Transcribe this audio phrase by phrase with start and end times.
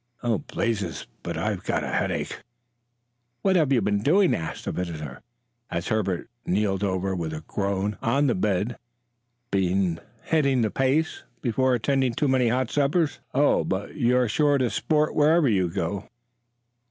[0.23, 1.05] Oh, blazes!
[1.21, 2.41] but I have got a headache!"
[3.43, 5.21] "What have you been doing?" asked the visitor,
[5.69, 8.79] as Herbert keeled over, with a groan, on the bed.
[9.51, 11.21] "Been hitting the pace?
[11.43, 13.19] Been attending too many hot suppers?
[13.35, 16.05] Oh, but you're sure to sport wherever you go!"